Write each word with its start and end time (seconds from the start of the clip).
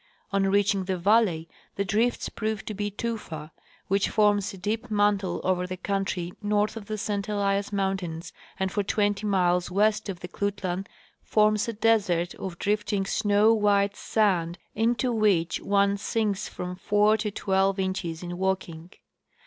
On 0.31 0.47
reaching 0.47 0.85
the 0.85 0.97
valley 0.97 1.47
the 1.75 1.85
drifts 1.85 2.27
proved 2.27 2.65
to 2.65 2.73
be 2.73 2.89
tufa, 2.89 3.51
which 3.87 4.09
forms 4.09 4.51
a 4.51 4.57
deep 4.57 4.89
mantle 4.89 5.39
over 5.43 5.67
the 5.67 5.77
country 5.77 6.33
north 6.41 6.75
of 6.75 6.85
the 6.87 6.97
St 6.97 7.29
Elias 7.29 7.71
mountains, 7.71 8.33
and 8.59 8.71
for 8.71 8.81
twenty 8.81 9.27
miles 9.27 9.69
west 9.69 10.09
of 10.09 10.21
the 10.21 10.27
Klutlan 10.27 10.87
forms 11.21 11.67
a 11.67 11.73
desert 11.73 12.33
of 12.33 12.57
drifting 12.57 13.05
snow 13.05 13.53
white 13.53 13.95
sand 13.95 14.57
into 14.73 15.11
which 15.11 15.59
one 15.61 15.97
sinks 15.97 16.49
from 16.49 16.75
four 16.75 17.15
to 17.17 17.29
twelve 17.29 17.77
inches 17.79 18.23
in 18.23 18.39
walk 18.39 18.67
ing. 18.69 18.89